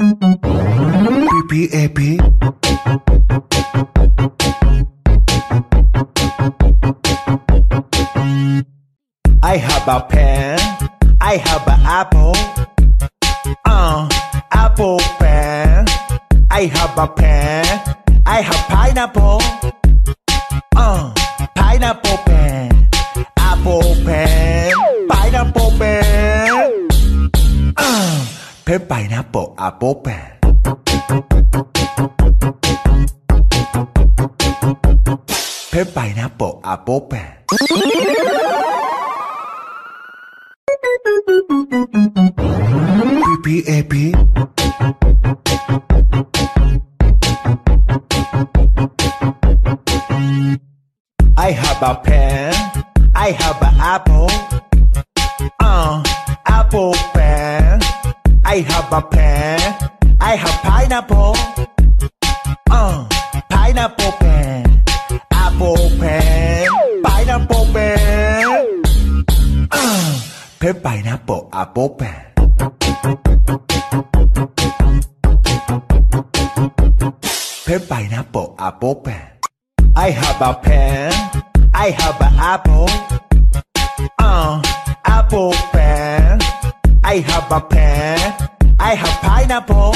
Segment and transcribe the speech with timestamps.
[0.00, 2.18] P A P
[9.42, 10.58] I have a pen.
[11.20, 12.32] I have an apple.
[13.66, 14.08] Uh,
[14.52, 15.84] apple pen.
[16.50, 17.66] I have a pen.
[18.24, 19.42] I have pineapple.
[20.76, 21.12] Uh,
[21.54, 22.88] pineapple pen.
[23.36, 24.72] Apple pen.
[25.10, 26.88] Pineapple pen.
[27.76, 28.26] Uh,
[28.64, 30.38] pen pineapple apple pen.
[35.70, 36.60] Pen pineapple
[43.68, 44.14] A P
[51.36, 52.54] I have a pen.
[53.14, 54.30] I have an apple.
[55.60, 56.02] Uh,
[56.46, 57.49] apple pen.
[58.52, 59.60] I have a pen.
[60.20, 61.36] I have pineapple.
[62.68, 63.08] Uh,
[63.48, 64.82] pineapple pen.
[65.30, 66.66] Apple pen.
[67.04, 69.24] Pineapple pen.
[69.70, 70.20] Uh,
[70.58, 72.26] pen pineapple apple pen.
[77.66, 79.30] Pen pineapple apple pen.
[79.94, 81.12] I have a pen.
[81.72, 82.88] I have an apple.
[84.18, 84.60] Uh,
[85.04, 86.40] apple pen.
[87.02, 88.39] I have a pen.
[88.82, 89.92] I have pineapple.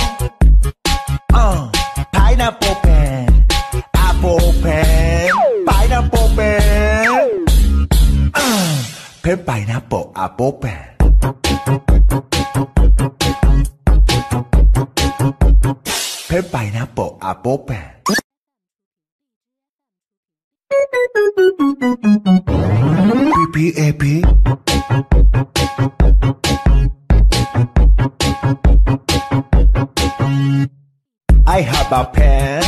[1.32, 1.72] Uh,
[2.12, 3.46] pineapple pen.
[3.94, 5.30] Apple pen.
[5.66, 7.46] Pineapple pen.
[8.34, 8.84] Uh,
[9.22, 10.96] pen pineapple apple pen.
[16.28, 17.90] Pen pineapple apple pen.
[23.54, 24.24] P A P
[31.46, 32.62] I have a pen.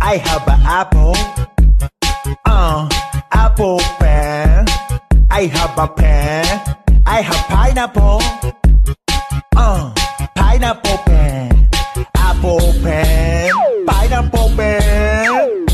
[0.00, 1.14] I have an apple.
[2.46, 2.88] Uh,
[3.30, 4.64] apple pen.
[5.30, 6.46] I have a pen.
[7.04, 8.22] I have pineapple.
[9.56, 9.92] Uh,
[10.36, 11.68] pineapple pen.
[12.14, 13.52] Apple pen.
[13.86, 15.68] Pineapple pen.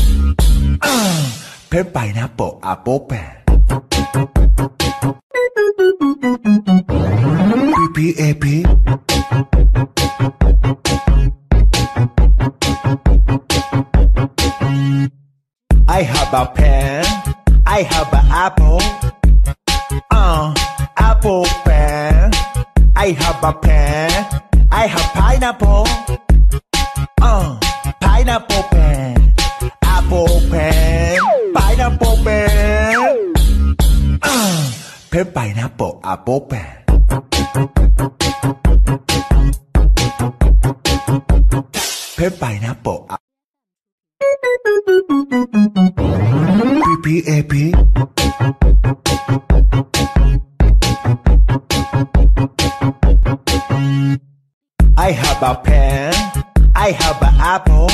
[0.81, 1.31] Uh,
[1.69, 3.37] pen pineapple apple pen.
[7.95, 8.13] P
[15.87, 17.05] I have a pen.
[17.65, 18.79] I have an apple.
[20.11, 20.53] Uh,
[20.97, 22.31] apple pen.
[22.95, 24.11] I have a pen.
[24.71, 25.85] I have pineapple.
[27.21, 27.59] Uh,
[28.01, 29.33] pineapple pen.
[29.83, 31.19] Apple pen.
[31.55, 33.75] Pineapple pen.
[34.21, 34.71] Uh,
[35.09, 36.83] pen pineapple apple pen.
[42.17, 43.05] Pen pineapple.
[43.09, 43.17] a-
[47.03, 47.73] P A P
[54.97, 56.13] I have a pen.
[56.75, 57.87] I have an apple.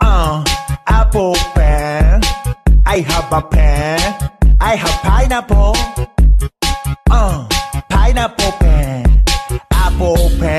[0.00, 0.44] Uh,
[0.86, 2.20] apple pen.
[2.84, 4.30] I have a pen.
[4.60, 5.74] I have pineapple.
[7.10, 7.46] Uh,
[7.88, 9.24] pineapple pen.
[9.70, 10.57] Apple pen.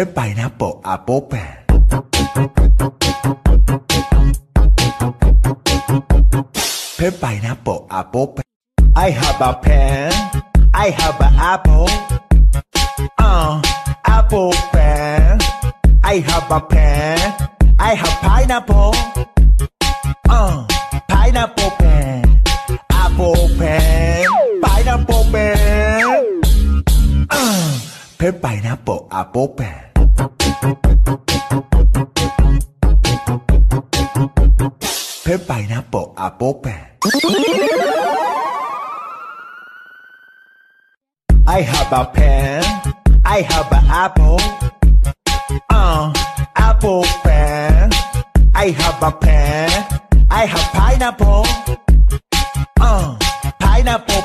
[0.00, 1.58] Pen pineapple apple pen.
[6.96, 8.44] Pen pineapple apple pen.
[8.96, 10.12] I have a pen.
[10.72, 11.88] I have an apple.
[13.18, 13.60] Uh,
[14.06, 15.38] apple pen.
[16.02, 17.34] I have a pen.
[17.78, 18.94] I have pineapple.
[20.30, 20.66] Uh,
[21.08, 22.42] pineapple pen.
[22.88, 24.26] Apple pen.
[24.62, 26.42] Pineapple pen.
[27.28, 29.89] Uh, pineapple apple pen.
[30.60, 30.72] Pen
[35.46, 36.86] pineapple apple pen.
[41.46, 42.62] I have a pen.
[43.24, 44.38] I have an apple.
[45.70, 46.12] Uh,
[46.56, 47.90] apple pen.
[48.54, 49.70] I have a pen.
[50.30, 51.46] I have pineapple.
[52.78, 53.16] Uh,
[53.60, 54.22] pineapple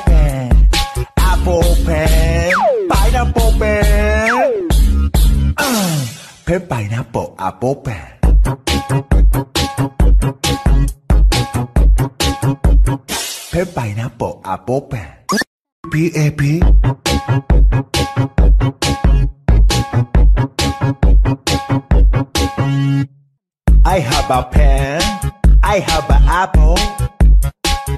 [6.76, 8.06] pineapple apple pen.
[13.50, 15.08] Pen pineapple apple pen.
[15.90, 16.60] P A P
[23.82, 25.00] I have a pen.
[25.62, 26.76] I have an apple.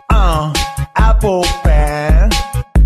[0.09, 0.53] Uh,
[0.95, 2.31] apple pen.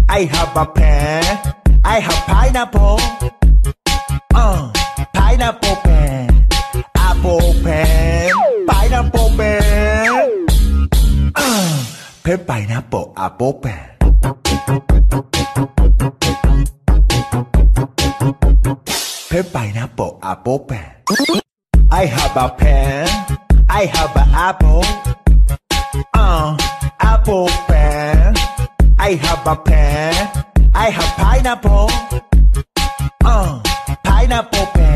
[0.09, 1.55] I have a pen.
[1.85, 2.99] I have pineapple.
[4.35, 4.73] Uh,
[5.43, 6.47] pineapple pen.
[6.94, 8.31] Apple pen.
[8.69, 10.47] Pineapple pen.
[11.35, 11.85] Uh,
[12.23, 13.89] pen pineapple apple pen.
[19.31, 20.94] Pen pineapple apple pen.
[21.91, 23.09] I have a pen.
[23.69, 24.85] I have an apple.
[26.15, 26.56] Uh,
[27.00, 28.37] apple pen.
[28.97, 30.15] I have a pen.
[30.73, 31.91] I have pineapple.
[33.25, 33.61] Uh,
[34.05, 34.92] pineapple pen.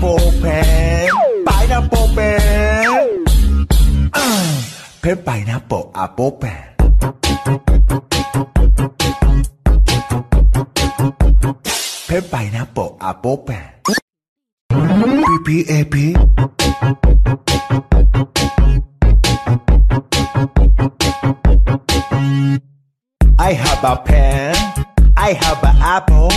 [0.00, 1.10] Apple pen.
[1.44, 3.26] Pineapple pen.
[4.14, 4.62] Uh,
[5.02, 6.74] pen pineapple apple pen.
[12.08, 13.72] Pen pineapple apple pen.
[14.70, 16.16] P P A P.
[23.38, 24.56] I have a pen.
[25.18, 26.30] I have an apple.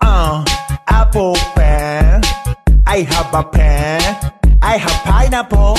[0.00, 0.42] Uh,
[0.88, 1.36] apple.
[2.90, 4.02] I have a pen.
[4.60, 5.76] I have pineapple.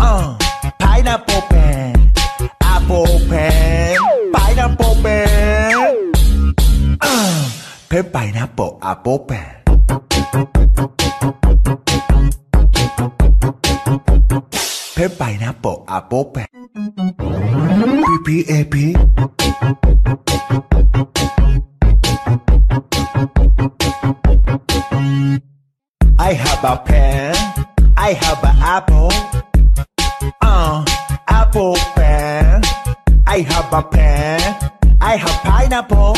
[0.00, 0.36] Uh,
[0.80, 2.12] pineapple pen.
[2.60, 3.96] Apple pen.
[4.32, 6.14] Pineapple pen.
[7.00, 7.50] Uh,
[7.88, 9.62] pen pineapple apple pen.
[14.96, 16.46] Pen pineapple apple pen.
[18.04, 18.96] P P A P.
[26.28, 27.34] I have a pen.
[27.96, 29.08] I have an apple.
[30.42, 30.84] Uh,
[31.26, 32.60] apple pen.
[33.26, 34.38] I have a pen.
[35.00, 36.16] I have pineapple.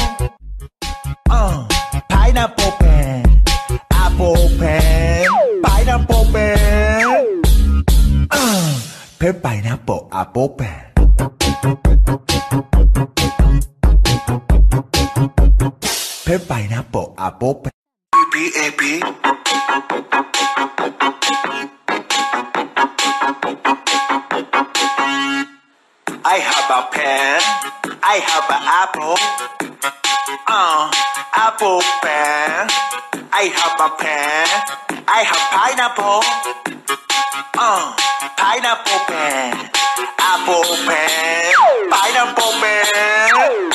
[1.31, 1.69] Uh,
[2.09, 3.43] pineapple pen.
[3.93, 5.27] Apple pen.
[5.63, 7.43] Pineapple pen.
[8.33, 8.81] Uh,
[9.21, 10.87] pen pineapple apple pen.
[16.25, 17.80] Pen pineapple apple pen.
[26.23, 27.41] I have a pen.
[28.03, 29.17] I have an apple.
[30.47, 30.91] Uh,
[31.35, 32.69] apple pen.
[33.33, 34.47] I have a pen.
[35.09, 36.23] I have pineapple.
[37.59, 37.97] Uh,
[38.37, 39.71] pineapple pen.
[40.19, 41.55] Apple pen.
[41.91, 43.70] Pineapple pen.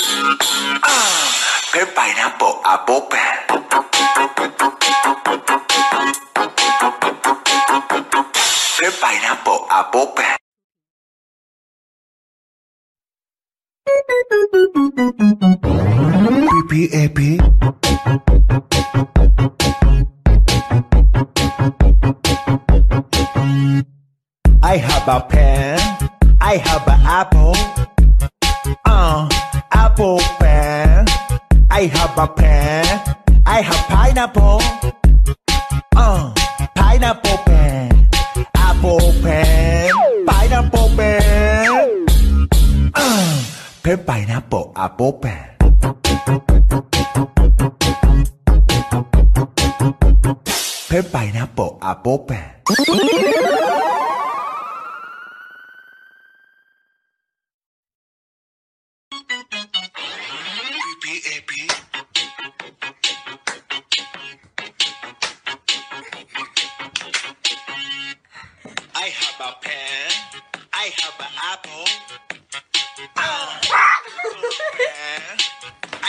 [1.75, 3.35] Uh, pineapple apple pen.
[8.79, 9.67] Pen pineapple
[16.93, 17.39] A P.
[24.63, 25.79] I have a pen.
[26.39, 27.53] I have an apple.
[28.85, 29.27] Uh,
[29.73, 31.04] apple pen.
[31.77, 32.85] I have a pen.
[33.45, 34.61] I have pineapple.
[35.93, 36.33] Uh,
[36.73, 38.09] pineapple pen.
[38.55, 39.91] Apple pen.
[40.25, 42.07] Pineapple pen.
[42.95, 43.43] Uh,
[43.83, 45.49] pen pineapple apple pen.
[50.87, 52.51] Pen pineapple apple pen.
[52.69, 53.74] P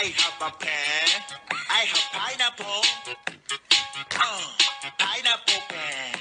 [0.06, 1.08] I have a pen.
[1.68, 2.80] I have pineapple.
[4.14, 4.46] Uh,
[5.00, 6.14] pineapple pen.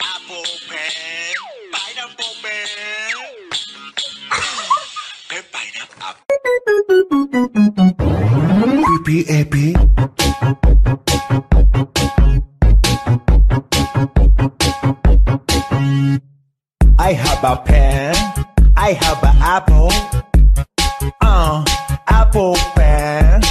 [0.00, 1.34] Apple pen.
[1.72, 3.16] Pineapple pen.
[4.30, 4.38] Uh,
[5.28, 6.14] pen pineapple.
[9.04, 9.74] P P A P.
[16.96, 18.14] I have a pen.
[18.76, 19.90] I have an apple.
[21.20, 21.64] Uh,
[22.08, 23.42] apple pen.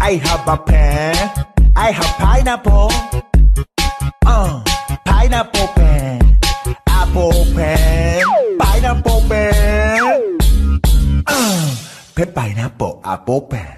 [0.00, 1.30] I have a pen.
[1.76, 2.90] I have pineapple.
[4.26, 4.62] Uh,
[5.04, 6.38] pineapple pen.
[6.88, 8.24] Apple pen.
[8.58, 10.38] Pineapple pen.
[11.26, 11.76] Uh,
[12.14, 13.76] pen pineapple apple pen.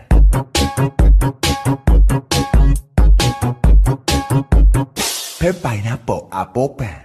[5.38, 6.99] Pen pineapple apple pen.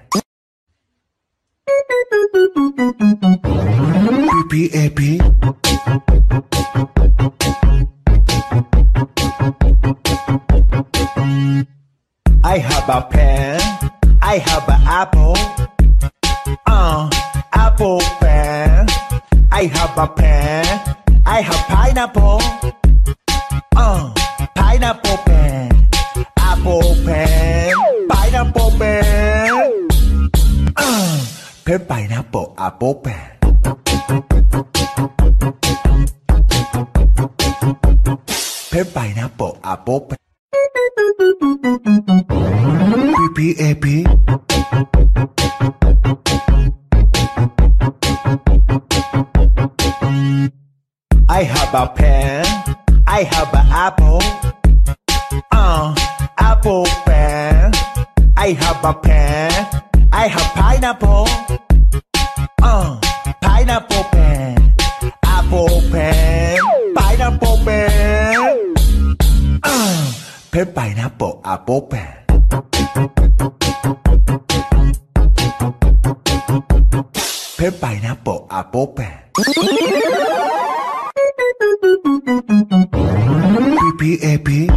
[4.30, 5.20] P P A P.
[12.48, 13.60] I have a pen.
[14.22, 15.36] I have an apple.
[16.66, 17.10] Uh,
[17.52, 18.88] apple pen.
[19.52, 20.96] I have a pen.
[21.26, 22.40] I have pineapple.
[23.76, 24.14] Uh,
[24.56, 25.90] pineapple pen,
[26.38, 27.76] apple pen,
[28.08, 29.90] pineapple pen.
[30.78, 31.26] Uh,
[31.66, 33.32] pen pineapple apple pen.
[38.72, 40.27] Pen pineapple apple pen.
[43.16, 44.06] P P A P.
[51.30, 52.46] I have a pen.
[53.08, 54.22] I have an apple.
[55.52, 55.96] Uh,
[56.38, 57.72] apple pen.
[58.36, 59.52] I have a pen.
[60.12, 61.28] I have pineapple.
[62.62, 63.00] Uh,
[63.42, 64.76] pineapple pen.
[65.24, 66.27] Apple pen.
[70.58, 72.18] Uh, pineapple apple pen.
[77.58, 79.20] Pen pineapple apple pen.
[83.78, 84.68] P P A P.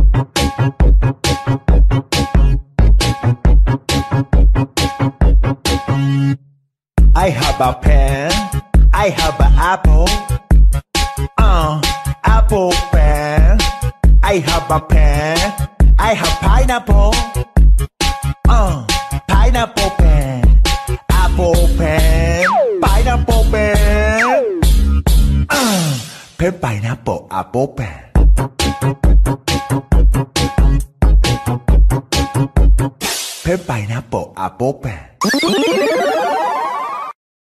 [7.16, 8.30] I have a pen.
[8.92, 10.08] I have an apple.
[11.38, 11.80] Uh,
[12.24, 13.58] apple pen.
[14.22, 15.69] I have a pen.
[16.10, 17.12] I have pineapple.
[18.48, 18.84] Uh,
[19.28, 20.60] pineapple pen.
[21.08, 22.46] Apple pen.
[22.82, 25.02] Pineapple pen.
[25.48, 25.98] Uh,
[26.36, 28.10] pen pineapple apple pen.
[33.44, 35.89] Pen pineapple apple pen.